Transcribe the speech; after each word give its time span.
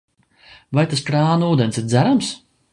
Vai 0.77 0.85
tas 0.93 1.05
krāna 1.11 1.53
ūdens 1.57 1.81
ir 1.83 1.87
dzerams? 1.93 2.35